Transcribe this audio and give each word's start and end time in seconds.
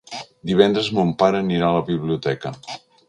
Divendres 0.51 0.89
mon 0.99 1.11
pare 1.19 1.41
anirà 1.43 1.69
a 1.69 1.77
la 1.77 1.85
biblioteca. 1.91 2.55